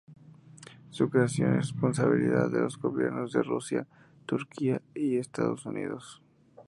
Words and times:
Su 0.89 1.11
creación 1.11 1.51
es 1.59 1.67
responsabilidad 1.69 2.49
de 2.49 2.61
los 2.61 2.79
gobiernos 2.79 3.33
de 3.33 3.43
Rusia, 3.43 3.87
Turquía 4.25 4.81
y 4.95 5.17
Estados 5.17 5.67
Unidos. 5.67 6.23